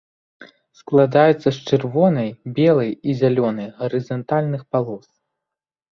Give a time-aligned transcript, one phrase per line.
[0.79, 5.05] Складаецца з чырвонай, белай і зялёнай гарызантальных палос.